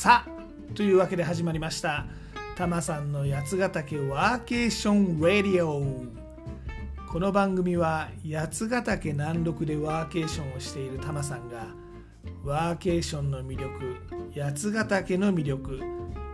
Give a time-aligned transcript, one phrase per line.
[0.00, 0.24] さ
[0.74, 2.06] というわけで始まりました。
[2.56, 5.84] タマさんの八ヶ岳ワーケーションラディオ
[7.06, 11.66] この番組は八ヶ岳南麓でワーケーションをしているタマさんが
[12.42, 13.96] ワーケーションの魅力
[14.34, 15.82] 八ヶ岳の魅力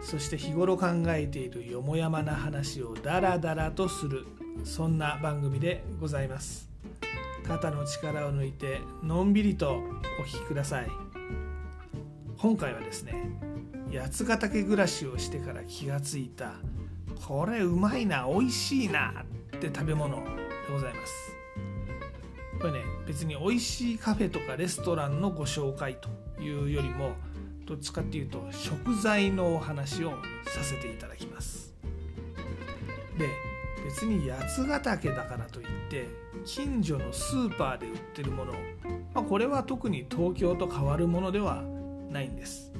[0.00, 4.28] そして日頃考えているよもやまな話をダラダラとする。
[4.62, 6.70] そんな番組でございます。
[7.44, 9.72] 肩の力を抜いてのんびりと
[10.20, 10.86] お聞きください。
[12.38, 13.55] 今回はですね
[13.92, 16.54] 八ヶ岳暮らしをしてから気がついた。
[17.26, 19.24] これうまいな美味しいな
[19.56, 20.22] って食べ物で
[20.70, 21.36] ございます。
[22.60, 26.08] これね別に美味しいカフェとかレストランのご紹介と
[26.42, 27.12] いうよりも
[27.66, 30.10] どっちかっていうと食材のお話を
[30.46, 31.74] させていただきます。
[33.18, 33.28] で
[33.84, 36.06] 別に八ヶ岳だからといって
[36.44, 38.52] 近所のスーパーで売ってるもの、
[39.14, 41.62] まあ、これは特に東京と変わるものでは
[42.10, 42.72] ないんです。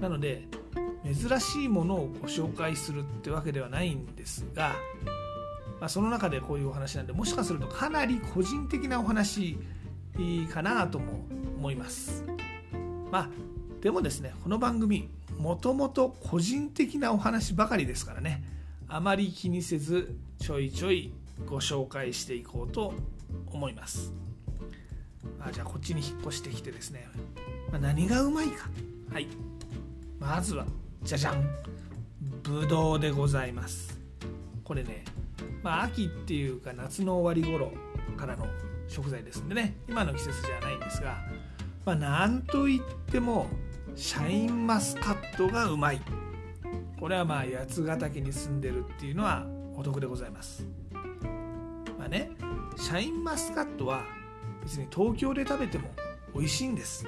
[0.00, 0.46] なので
[1.04, 4.74] 珍しいものをご紹介するってわけではないんですが、
[5.80, 9.58] まあ、その中でこういうお話なんでもしかするとかなり個人的なお話
[10.52, 11.26] かなとも
[11.58, 12.24] 思います。
[13.10, 13.28] まあ
[13.80, 18.42] でもですねこの番組もともと個人的なお話ばかりですからね
[18.88, 21.12] あまり気にせずちょいちょい
[21.46, 22.94] ご紹介していこうと
[23.52, 24.12] 思います。
[25.40, 27.08] あじゃあこっちに引っ越してきてですね、
[27.70, 28.68] まあ、何がうまいか。
[29.12, 29.28] はい。
[30.28, 30.66] まずは
[31.04, 31.48] じゃじゃん。
[32.42, 33.96] ぶどうでございます。
[34.64, 35.04] これね
[35.62, 37.72] まあ秋っていうか夏の終わり頃
[38.16, 38.48] からの
[38.88, 39.76] 食材ですんでね。
[39.88, 41.18] 今の季節じゃないんですが
[41.84, 43.46] まあなんといっても
[43.94, 46.02] シャインマスカットがうまい。
[46.98, 50.66] これはまあ八ヶ岳に住んでるっていうのはお得でございます。
[51.96, 52.32] まあね
[52.76, 54.02] シャインマスカットは
[54.64, 55.88] 別に東京で食べても
[56.34, 57.06] 美味しいんです。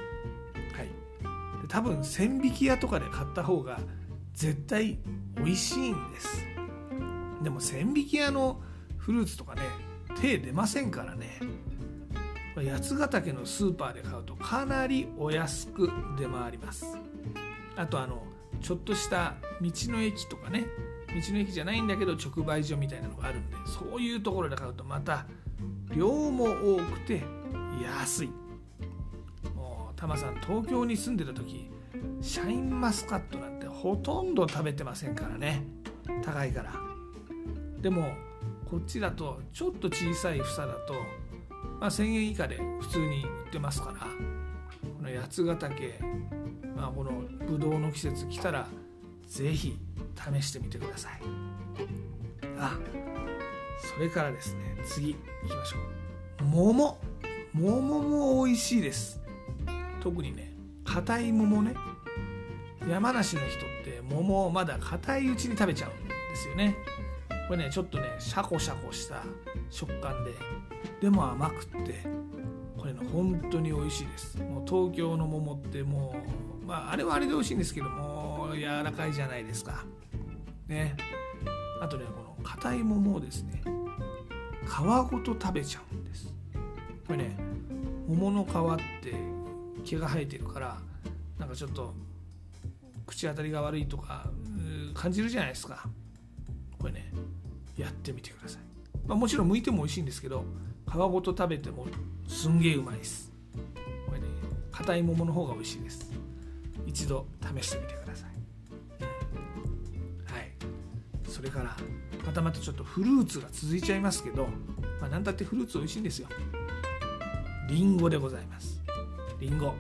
[1.69, 3.79] 多分千匹屋とかで買った方が
[4.35, 4.99] 絶対
[5.37, 6.47] 美味しいんです。
[7.43, 8.61] でも千匹屋の
[8.97, 9.63] フルーツとかね
[10.21, 11.41] 手出ませんからね。
[12.57, 16.99] 八ヶ岳のスーパーで買うとかなりお安く出回ります。
[17.77, 18.25] あとあの
[18.61, 20.67] ちょっとした道の駅とかね。
[21.09, 25.27] 道の駅じゃないんだけど直売所みたいなのがあるんでそういうところで買うとまた
[25.95, 27.23] 量も多くて
[27.83, 28.31] 安い。
[29.99, 31.69] タマさん東京に住んでた時
[32.21, 35.65] シャインマスカットなんてほとんど食べてませんからね。
[36.25, 36.73] 高いから。
[37.81, 38.13] でも
[38.71, 40.95] こっちだとちょっと小さい房だと、
[41.81, 43.95] まあ、1000円以下で普通に売ってますから。
[43.99, 45.99] この八ヶ岳、
[46.77, 47.11] まあ、この
[47.47, 48.69] ぶどうの季節来たら
[49.27, 49.79] 是非
[50.41, 51.13] 試してみてください。
[52.57, 52.79] あ
[53.79, 55.77] それからですね次行きましょ
[56.41, 56.45] う。
[56.45, 56.99] 桃。
[57.53, 59.21] 桃も美味しいです。
[60.01, 60.53] 特にね
[60.85, 61.75] 硬い桃ね。
[62.89, 66.77] 山梨の人って桃をまだ硬いうちに食べちゃうんですよね。
[67.49, 69.23] これねちょっとねシャコシャコした
[69.71, 70.33] 食感で
[71.01, 72.05] でも甘くって
[72.77, 74.39] これね本当に美味しいです。
[74.39, 76.15] もう東京の桃っても
[76.63, 79.85] うまああれはあれで美味しいんですけども柔らかいじゃないですか。
[80.67, 80.97] ね。
[81.81, 83.63] あとねこの硬い桃をですね
[84.65, 86.33] 皮ごと食べちゃうんです。
[87.07, 87.37] これね
[88.07, 88.53] 桃の皮っ
[89.03, 89.28] て
[89.91, 90.79] 毛が生えてるから
[91.39, 91.95] なんかちょっと
[93.07, 94.31] 口当たりが悪いとか
[94.95, 95.89] 感じるじゃないですか。
[96.79, 97.13] これね
[97.77, 98.63] やってみてください、
[99.07, 100.45] まあ、もちろん剥いても美味しいんですけど
[100.89, 101.87] 皮ごと食べても
[102.27, 103.33] すんげえうまいです。
[104.07, 104.27] これね
[104.73, 106.11] 硬い桃の方が美味しいです。
[106.87, 108.31] 一度試してみてください、
[110.33, 110.53] はい。
[111.29, 111.77] それから
[112.25, 114.47] またまたちょっとフルーツが続いちゃいますけど、
[115.01, 116.29] まあ、何だってフルーツ美味しいんですよ。
[117.69, 118.78] りんごでございます。
[119.41, 119.75] りんご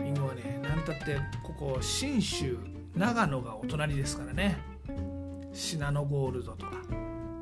[0.00, 2.58] りんごはね何たってここ信州
[2.94, 4.58] 長野がお隣ですからね。
[5.52, 6.72] シナノゴールドとか。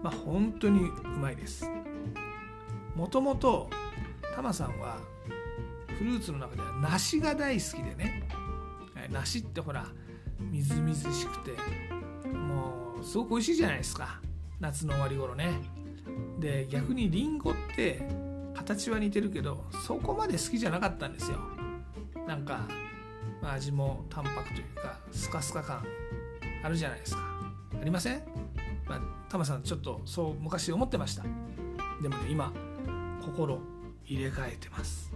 [0.03, 1.71] まあ本当にうまいです。
[2.95, 3.71] もともと
[4.35, 4.99] タマさんは
[5.99, 8.29] フルーツの中では梨が大好きでね。
[9.11, 9.87] 梨ってほら
[10.39, 11.53] みずみずしくて
[12.29, 14.21] もうすごく美味しいじゃないですか。
[14.61, 15.53] 夏の終わり頃ね。
[16.39, 18.09] で逆にりんごって
[18.55, 21.39] 形は似てるけどそこまで好きじゃなかったんですよ。
[22.27, 22.67] なんか、
[23.43, 25.85] まあ、味も淡白というかスカスカ感
[26.63, 27.23] あるじゃないですか。
[27.81, 28.23] ありません？
[28.87, 31.25] まあ、タマさんちょっとそう昔思ってました。
[32.03, 32.53] でもね今
[33.23, 33.61] 心
[34.07, 35.13] 入れ替えてます。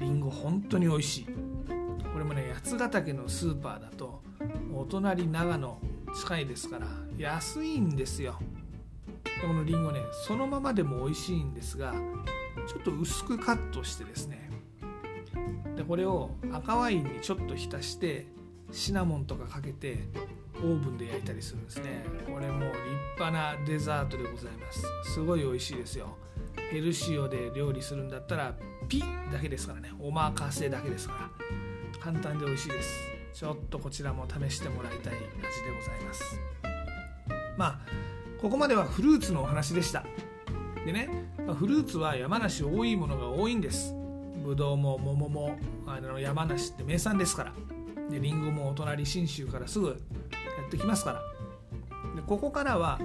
[0.00, 1.26] りんご本当に美味しい。
[2.12, 4.22] これもね八ヶ岳のスーパーだと
[4.72, 5.78] お隣長野
[6.14, 6.86] 近いですから
[7.18, 8.38] 安いんですよ。
[9.24, 11.92] でこのりんごねそのままでも美味しいんですが
[12.66, 14.50] ちょっと薄くカットしてですね。
[15.76, 18.26] でこれを赤ワインにちょっと浸して
[18.70, 20.08] シナモンとかかけて
[20.56, 22.04] オーブンで焼いたりするんですね。
[22.26, 22.74] これも立
[23.18, 25.12] 派なデザートでございます。
[25.12, 26.16] すごい美味しいですよ。
[26.70, 28.54] ヘルシオで料理するんだったら
[28.88, 29.02] ピ
[29.32, 29.92] だけですからね。
[30.00, 32.00] おまかせだけですから。
[32.00, 32.98] 簡単で美味しいです。
[33.34, 35.26] ちょっとこちらも試してもらいたい味で
[35.76, 36.38] ございます。
[37.56, 37.80] まあ
[38.40, 40.04] ここまではフルーツのお話でした。
[40.84, 41.08] でね、
[41.46, 43.94] まあ、フルーツは山梨多いものが多いんです。
[44.44, 47.52] ぶどうも桃もあの山梨って名産ですから。
[48.10, 49.94] でリンゴもお隣信州からすぐや
[50.66, 51.22] ってきますから。
[52.14, 53.00] でここからは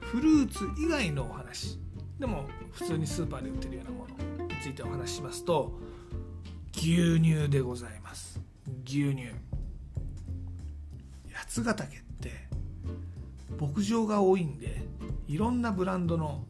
[0.00, 1.78] フルーツ以外のお話。
[2.18, 5.78] でも普通にスーパーで売ってるようなものについてお話ししますと
[6.74, 8.40] 牛乳でございます。
[8.84, 9.28] 牛乳。
[11.32, 12.48] 八ヶ岳って
[13.60, 14.82] 牧場が多いんで
[15.28, 16.44] いろんなブランドの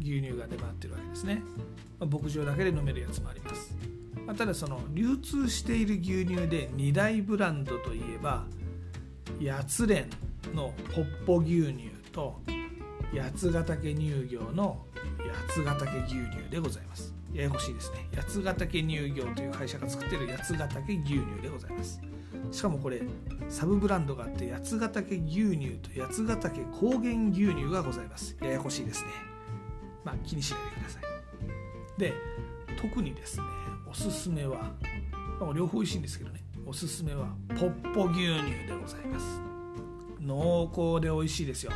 [0.00, 1.42] 牛乳が出回ってるわけですね、
[1.98, 3.74] まあ、牧場だけで飲めるやつもあります、
[4.26, 8.44] まあ、ただその流通している牛乳で2大ブランドといえば
[9.44, 10.08] 八連
[10.54, 12.40] のポッポ牛乳と
[13.14, 14.78] 八ヶ岳乳業の
[15.50, 17.14] 八ヶ岳牛乳でございます。
[17.32, 18.08] ややこしいですね。
[18.14, 22.00] 八ヶ岳乳業という会社が作ってる八ヶ岳牛乳でございます。
[22.50, 23.02] しかもこれ
[23.48, 28.36] サブブランドがあって八ヶ岳牛乳と八ヶ岳高原牛乳がございます。
[28.40, 29.10] ややこしいですね。
[30.06, 31.02] まあ気にしないでください。
[31.98, 32.14] で
[32.80, 33.44] 特にですね
[33.90, 34.70] おすすめは、
[35.40, 39.40] ま、両方美味しいんですけどねおすすめはポッポ牛乳でございます。
[40.20, 41.72] 濃厚で美味しいですよ。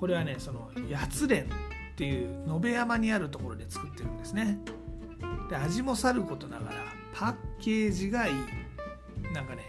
[0.00, 1.46] これはねその八連っ
[1.96, 4.58] ていう野辺山にあるところで作ってるんですね。
[5.50, 6.76] で味もさることながら
[7.12, 8.34] パッケージがいい。
[9.34, 9.62] なんかね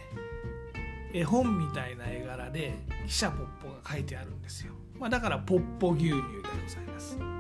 [1.11, 6.21] 絵本みたいな絵柄で汽車ポッポが書いてあるんですよ、まあ、だからポッポ牛乳でご
[6.69, 7.38] ざいます。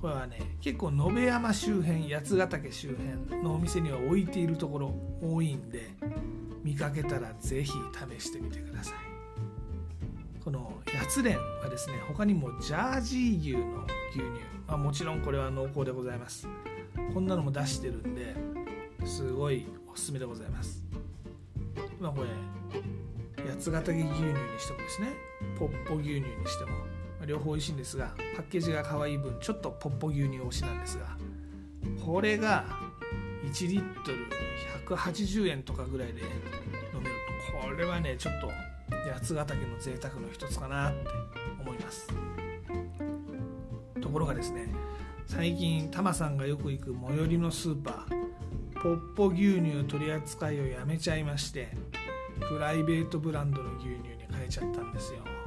[0.00, 2.96] これはね結構野辺山周辺八ヶ岳周
[3.28, 5.90] 辺のお店には置いているところ多いんで
[6.62, 8.94] 見かけたら是非試してみてください。
[10.44, 14.22] この八連はですね他にもジャージー牛の牛乳、
[14.66, 16.48] まあ、もちろんこれは濃厚でございます。
[17.12, 18.34] こんなのも出してるんで
[19.04, 20.84] すごいおすすめでございます。
[22.00, 22.28] まあこれ
[23.50, 25.08] 八ヶ岳牛乳にしてもですね
[25.58, 26.70] ポッポ牛乳にしても
[27.28, 31.04] 両方美味しいんですがパッケージが可愛い分ちょっとポッポ牛乳推しなんですが
[32.04, 32.64] これが
[33.44, 34.18] 1リットル
[34.96, 36.40] 180円とかぐらいで飲める。
[37.52, 38.50] とこれはねちょっと
[39.12, 40.98] 八ヶ岳の贅沢の一つかなって
[41.60, 42.08] 思います。
[44.00, 44.72] ところがですね
[45.26, 51.76] 最近タマさんがよく行く最寄りのスーパーポッポ牛乳取り扱いをやめちゃいまして
[52.48, 53.98] プライベートブランドの牛乳に
[54.32, 55.37] 変えちゃったんですよ。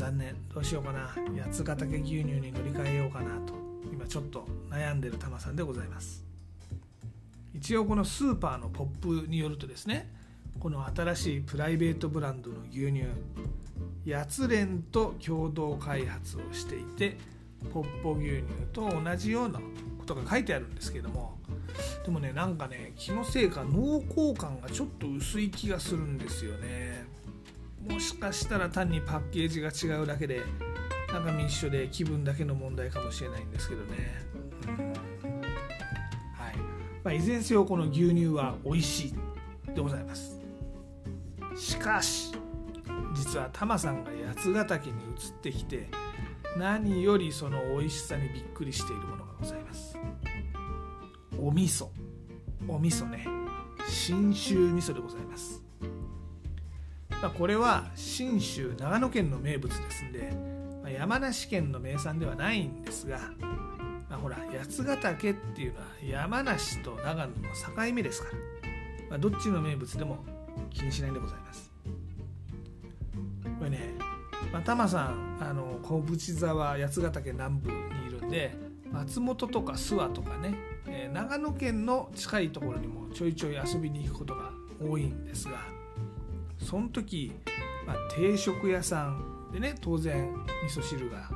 [0.00, 0.34] 残念。
[0.54, 1.14] どうしようかな。
[1.44, 3.52] 八ヶ岳牛乳に乗り換えようかなと。
[3.92, 6.24] 今ちょっと悩んでるタマさんでございます。
[7.54, 10.10] 一応このスーパーのポップによるとですね
[10.58, 13.02] この新しいプライベートブランドの牛乳
[14.10, 17.18] 八連と共同開発をしていて
[17.74, 21.36] ポッポ牛乳と同じようなことが書いてあるんですけども
[22.04, 27.09] でもねなんかね気のせいか濃厚感がちょっと薄い気がするんですよね。
[27.88, 30.42] もしかしたら単にパッケージが違うだけで
[31.12, 34.22] 中身一緒で気分だけの問題かもしれないんですけどね、
[36.34, 36.56] はい。
[37.02, 39.14] まあ、いずれにせよこの牛乳は美味しい
[39.74, 40.38] でございます。
[41.56, 42.32] しかし
[43.14, 45.88] 実はタマさんが八ヶ岳に移ってきて
[46.56, 49.98] 何よりその美味しさにびっくりしているものがございます。
[51.38, 51.88] お味噌。
[52.68, 53.26] お味噌ね。
[53.88, 55.69] 信州味噌でございます。
[57.22, 60.32] まあ、これは信州長野県の名物ですんで、
[60.82, 63.18] まあ、山梨県の名産ではないんですが、
[64.08, 67.32] まあ、ほら八ヶ岳っていうのは山梨と長野の
[67.86, 68.34] 境目ですから、
[69.10, 70.24] まあ、どっちの名物でも
[70.70, 71.70] 気にしないんでございます。
[73.58, 73.94] これね、
[74.50, 78.54] まあ、タマさんあの小淵沢八ヶ岳南部にいるんで
[78.90, 80.54] 松本とか諏訪とかね、
[80.86, 84.50] えー、長野県の近いところにもちょいちょい遊びに行くことが
[84.80, 85.79] 多いんですが
[86.70, 87.32] その時、
[87.84, 90.32] まあ、定食屋さんでね当然
[90.64, 91.28] 味噌汁が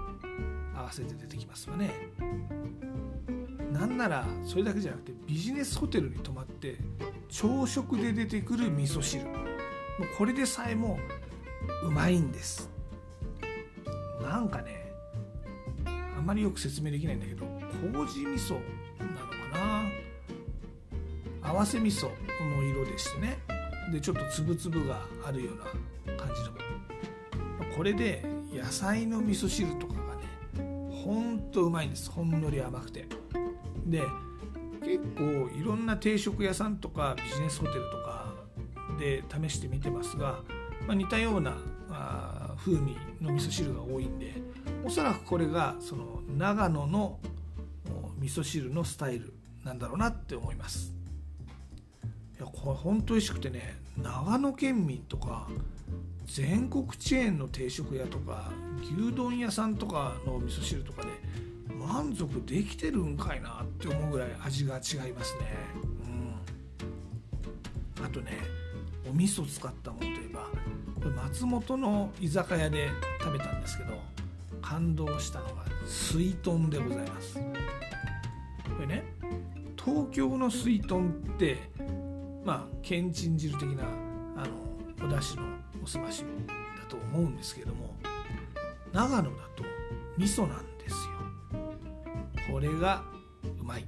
[0.76, 1.90] 合わせて出てきますわね。
[3.72, 6.76] なんならそれだけじゃなくてビジネスホテルに泊まって
[7.28, 9.24] 朝食で出てくる味噌汁。
[9.24, 9.34] もう
[10.16, 11.00] これでさえも
[11.82, 12.70] うまいんです。
[14.22, 14.92] なんかね
[16.16, 17.44] あんまりよく説明できないんだけど
[17.92, 18.52] 麹味噌
[19.00, 19.16] なの
[19.50, 19.58] か
[21.42, 21.50] な？
[21.50, 23.38] 合わせ味噌の色でしてね。
[23.92, 25.56] でちょっと粒々があるよう
[26.08, 26.54] な感じの。
[27.76, 32.10] これで野菜の味噌汁とかがねほんとうまいんです。
[32.10, 33.06] ほんのり甘くて。
[33.86, 34.02] で
[34.80, 38.34] 結構いろんな定食屋さんとかビジネスホテルとか
[38.98, 40.40] で試してみてますが、
[40.86, 41.56] まあ、似たような
[41.90, 44.34] あ風味の味噌汁が多いんで
[44.84, 47.18] おそらくこれがその長野の
[48.18, 49.32] 味噌汁のスタイル
[49.64, 50.92] なんだろうなって思います。
[52.38, 55.48] いやこれ本当美味しくてね長野県民とか
[56.26, 58.50] 全国チェーンの定食屋とか
[58.82, 61.08] 牛丼屋さんとかの味噌汁とかで
[61.78, 65.40] 満足できてるんかいなって思うぐらい味が違いますね、
[67.98, 68.32] うん、あとね
[69.08, 70.40] お味噌使ったものといえば
[70.96, 72.88] これ松本の居酒屋で
[73.20, 74.00] 食べたんですけど
[74.62, 77.38] 感動したのが水豚でございます。
[77.38, 79.04] これね
[79.76, 81.58] 東京の水豚って
[82.44, 83.84] まあけんちん汁的な
[84.36, 85.48] あのお出汁の
[85.82, 87.94] おすましだと思うんですけども
[88.92, 89.64] 長野だと
[90.16, 91.14] 味噌なんですよ。
[92.52, 93.02] これが
[93.60, 93.84] うまい。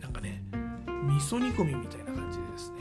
[0.00, 0.42] なんかね
[0.84, 2.78] 味噌煮込みみたいな感じでですね。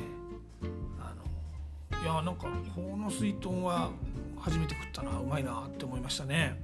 [1.00, 3.91] あのいやなんかこの水豚は
[4.39, 5.20] 初めて食ったな。
[5.20, 6.60] うまいなって思いましたね。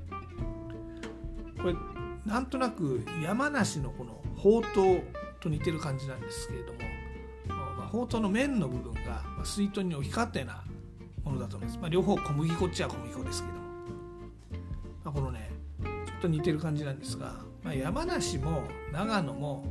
[1.62, 1.76] これ
[2.26, 5.04] なんとなく山梨のこのほうとう
[5.40, 6.80] と似てる感じなんですけれども、
[7.90, 10.64] まあ、ほうとうの麺の部分が水豚に置き換わったような
[11.24, 13.62] ものだと思います、まあ、両方小麦粉っちゃ小麦粉ですけど、ま
[15.06, 15.50] あ、このね
[15.82, 15.88] ちょ
[16.20, 19.66] っと似てる感じなんですが、まあ、山梨も長野も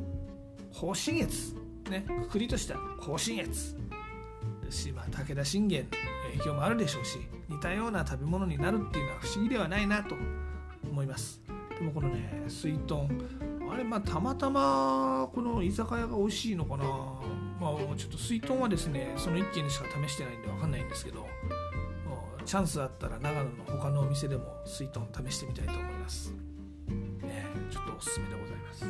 [0.74, 1.54] 甲信越
[1.90, 3.76] ねくくりとした甲信越。
[4.68, 5.90] ですし、まあ、武田信玄の
[6.32, 10.14] 影響もあるでしょうし似たような食べ物になるっていうのは不思議ではないなと
[10.88, 11.40] 思います。
[11.78, 13.08] でもこのね水豚
[13.70, 16.84] あれまあたまたまこの居酒屋が美味しいのかな
[17.60, 21.26] まあちょっと水豚はですねその1軒にしか試してないんで分かんないんですけど
[22.44, 26.32] チャンスあったら長野の他のお店でも水豚試してみたいと思います、
[27.22, 28.84] ね、ちょっとおすすめでございます。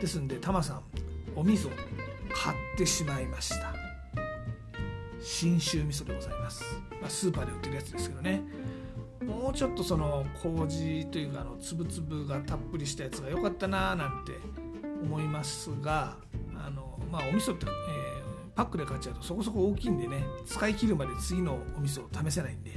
[0.00, 0.82] ですんでタマさん
[1.34, 1.70] お味噌
[2.32, 3.74] 買ってしまいました。
[5.20, 6.62] 信州味噌でございます、
[7.00, 8.42] まあ、スーパーで売ってるやつですけどね。
[9.26, 14.32] もうちょっとその麹というかあのつぶつぶがたっぷりしたやつが良かったなーなんて
[15.02, 16.16] 思いますが、
[17.10, 17.72] まあ、お味噌って、えー、
[18.54, 22.72] パックで買っちゃうとそこそこ大きいんでね使い切るまで次のお味噌を試せないんで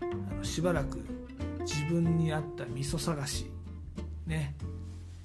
[0.00, 0.98] あのしばらく
[1.60, 3.50] 自分に合った味噌探し
[4.26, 4.56] ね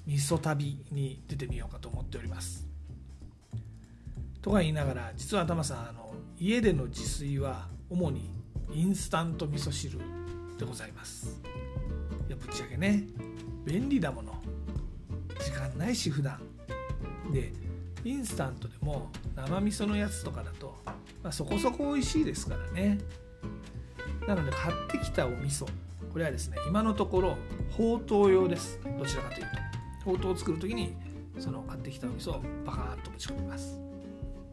[0.06, 2.66] 味噌旅に出てみようかと思っております。
[4.40, 8.30] とか言いながら実は頭さんあの家での自炊は主に
[8.72, 9.98] インスタント味噌汁
[10.58, 11.42] でございます。
[12.28, 13.04] いやぶっちゃけね
[13.64, 14.40] 便利だもの。
[15.40, 16.40] 時間ないし普段。
[17.32, 17.52] で
[18.06, 20.76] インスタントでも生味噌のやつとかだと、
[21.24, 22.98] まあ、そこそこ美味しいですからね。
[24.28, 25.66] なので買ってきたお味噌。
[26.12, 27.36] これはですね今のところ
[27.70, 28.78] ほうとう用です。
[28.96, 29.48] どちらかというと。
[30.04, 30.94] ほうとうを作る時に
[31.36, 33.80] その買ってきたお味噌をバカーッとぶち込みます。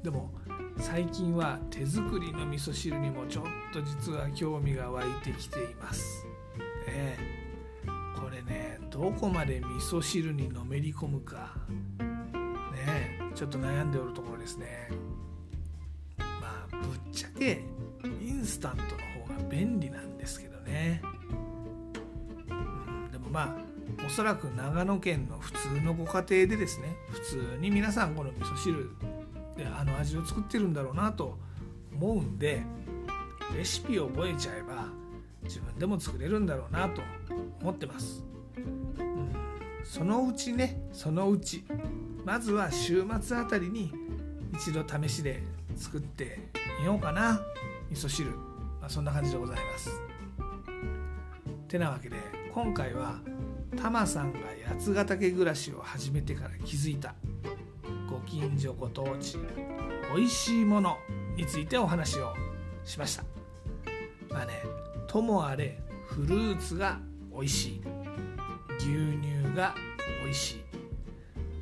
[0.02, 0.32] でも
[0.80, 6.26] 最近は手作りの味噌汁にもちょっと実は興味が湧いてきています。
[6.88, 7.16] え
[8.16, 11.56] これねどこまで味噌汁にのめり込むか。
[13.36, 14.90] ちょっと悩んでおるところですね。
[16.20, 17.64] まあぶっちゃけ
[18.22, 21.02] インスタントの方が便利なんですけどね。
[22.50, 23.74] うん、でもまあ
[24.06, 28.90] おそらく長野県の普通のご家庭でですね普通に皆さんこの味噌汁
[29.56, 31.38] であの味を作ってるんだろうなと
[31.94, 32.64] 思うんで
[33.56, 34.88] レシピを覚えちゃえば
[35.44, 37.02] 自分でも作れるんだろうなと
[37.62, 38.24] 思ってます、
[38.58, 39.34] うん、
[39.84, 41.64] そのうちねそのうち
[42.26, 43.92] まずは週末あたりに
[44.54, 45.44] 一度試しで
[45.76, 46.40] 作って
[46.80, 47.42] みようかな。
[47.90, 49.90] 味噌汁、まあ、そんな感じでございます。
[51.68, 52.18] てなわけで
[52.54, 53.20] 今回は
[53.76, 57.16] タマさんが八ヶ岳暮らしを始めてから気づいた
[58.10, 59.38] ご近所ご当地
[60.16, 60.98] 美味しいもの
[61.36, 62.34] についてお話を
[62.84, 63.24] しました。
[64.30, 64.54] まあね
[65.08, 67.00] ともあれフルーツが
[67.32, 67.82] 美味しい。
[68.78, 69.74] 牛乳が
[70.24, 70.63] 美味しい。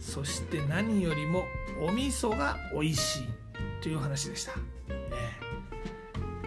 [0.02, 1.46] そして何よりも
[1.80, 3.28] お味噌が美味しい
[3.82, 4.62] という話でした、ね、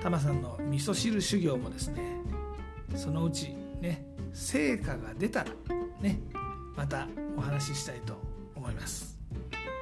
[0.03, 2.03] タマさんの味噌汁修行もですね
[2.97, 5.51] そのうちね成果が出たら
[6.01, 6.21] ね
[6.77, 8.21] またお話ししたいと
[8.57, 9.17] 思います。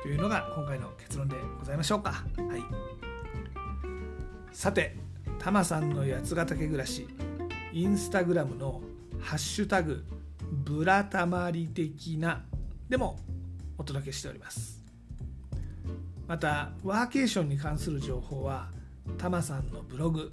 [0.03, 2.11] というのが今回の結論でございましょうか。
[2.11, 2.63] はい、
[4.53, 4.97] さて、
[5.39, 7.07] タマさんの八ヶ岳暮らし、
[7.73, 8.83] インスタグラムの
[9.21, 10.05] ハッシュタグ、
[10.51, 12.45] ブラタマリ的な
[12.89, 13.19] でも
[13.79, 14.83] お届けしております。
[16.27, 18.71] また、ワーケーションに関する情報は、
[19.19, 20.33] タマさんのブログ、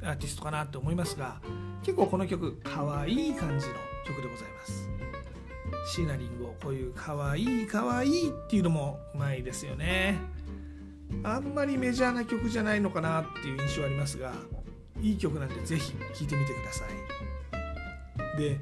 [0.06, 1.42] アーティストかなと思いますが
[1.84, 3.74] 結構この曲かわいい感じの
[4.06, 4.90] 曲でございます。
[5.94, 10.18] 椎名林檎こういうかわいいかわいいっていうのもうまいですよね。
[11.24, 14.34] あんまりメジャーな曲じゃないのかなっていう印象ありますが
[15.02, 18.38] いい曲なんでぜひ聴いてみてください。
[18.38, 18.60] で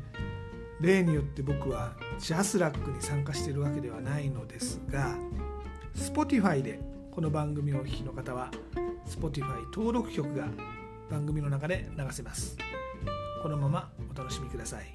[0.82, 5.16] 例によって僕はジャスラックに参加しているわけではないのですが
[5.96, 6.80] Spotify で
[7.12, 8.52] この番組をお聴きの方は
[9.08, 10.48] Spotify 登録曲が
[11.14, 12.58] 番組の中で流せます。
[13.44, 14.86] このままお楽しみください。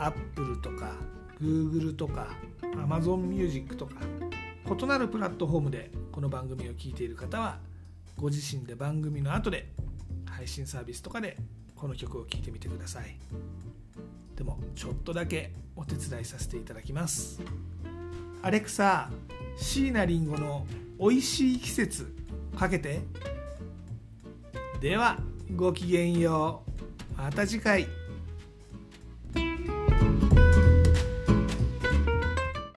[0.00, 0.96] Apple とか
[1.40, 2.26] Google とか
[2.60, 3.94] Amazon Music とか
[4.68, 7.60] 異なるプラットフォームでこの番組を聞いている方は
[8.18, 9.68] ご自身で番組の後で
[10.28, 11.36] 配信サービスとかで
[11.76, 13.16] この曲を聴いてみてください。
[14.34, 17.40] でもちょっとだけお手伝いさせていただきます。
[18.42, 19.08] アレクサ
[19.56, 20.66] 椎名林檎の
[20.98, 22.12] 美味しい季節
[22.58, 23.02] かけて
[24.80, 25.18] では
[25.54, 26.62] ごきげんよ
[27.16, 27.16] う。
[27.16, 27.88] また次回。